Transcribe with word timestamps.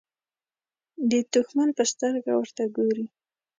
د 1.09 1.11
دښمن 1.33 1.69
په 1.77 1.83
سترګه 1.91 2.31
ورته 2.39 2.63
ګوري. 2.77 3.05